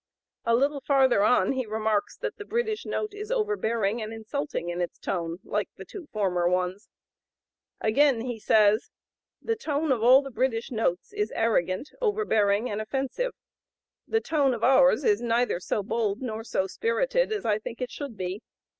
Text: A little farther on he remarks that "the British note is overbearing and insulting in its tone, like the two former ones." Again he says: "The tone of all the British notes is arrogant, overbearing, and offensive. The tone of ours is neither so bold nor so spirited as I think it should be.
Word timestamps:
A 0.45 0.55
little 0.55 0.81
farther 0.81 1.23
on 1.23 1.51
he 1.51 1.67
remarks 1.67 2.17
that 2.17 2.37
"the 2.37 2.43
British 2.43 2.87
note 2.87 3.13
is 3.13 3.29
overbearing 3.29 4.01
and 4.01 4.11
insulting 4.11 4.69
in 4.69 4.81
its 4.81 4.97
tone, 4.97 5.37
like 5.43 5.69
the 5.77 5.85
two 5.85 6.07
former 6.11 6.49
ones." 6.49 6.89
Again 7.81 8.21
he 8.21 8.39
says: 8.39 8.89
"The 9.43 9.55
tone 9.55 9.91
of 9.91 10.01
all 10.01 10.23
the 10.23 10.31
British 10.31 10.71
notes 10.71 11.13
is 11.13 11.31
arrogant, 11.35 11.91
overbearing, 12.01 12.67
and 12.67 12.81
offensive. 12.81 13.33
The 14.07 14.21
tone 14.21 14.55
of 14.55 14.63
ours 14.63 15.03
is 15.03 15.21
neither 15.21 15.59
so 15.59 15.83
bold 15.83 16.19
nor 16.19 16.43
so 16.43 16.65
spirited 16.65 17.31
as 17.31 17.45
I 17.45 17.59
think 17.59 17.79
it 17.79 17.91
should 17.91 18.17
be. 18.17 18.41